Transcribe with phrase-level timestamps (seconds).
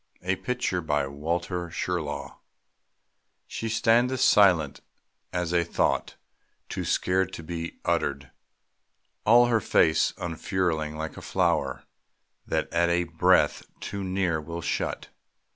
[0.23, 2.39] A PICTURE BY WALTER SHIRLAW.
[3.45, 4.81] She standeth silent
[5.31, 6.15] as a thought
[6.69, 8.31] Too sacred to be uttered;
[9.27, 11.83] all Her face unfurling like a flower
[12.47, 15.09] That at a breath too near will shut.